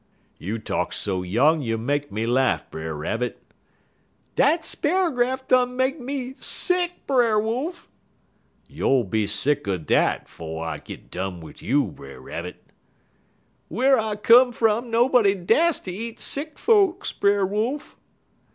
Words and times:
"'You 0.39 0.57
talk 0.57 0.93
so 0.93 1.21
young 1.21 1.61
you 1.61 1.77
make 1.77 2.11
me 2.11 2.25
laff, 2.25 2.67
Brer 2.71 2.95
Rabbit.' 2.95 3.39
"'Dat 4.35 4.65
sparrer 4.65 5.11
grass 5.13 5.43
done 5.43 5.75
make 5.77 5.99
me 5.99 6.33
sick, 6.37 7.05
Brer 7.05 7.39
Wolf.' 7.39 7.87
"'You'll 8.67 9.03
be 9.03 9.27
sicker'n 9.27 9.83
dat 9.85 10.27
'fo' 10.27 10.57
I 10.57 10.79
git 10.79 11.11
done 11.11 11.39
wid 11.39 11.61
you, 11.61 11.83
Brer 11.85 12.19
Rabbit.' 12.19 12.63
"'Whar 13.69 13.99
I 13.99 14.15
come 14.15 14.51
fum 14.51 14.89
nobody 14.89 15.35
dast 15.35 15.85
ter 15.85 15.91
eat 15.91 16.19
sick 16.19 16.57
folks, 16.57 17.11
Brer 17.13 17.45
Wolf.' 17.45 17.95